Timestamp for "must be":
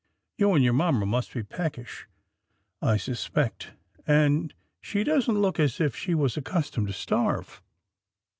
1.05-1.43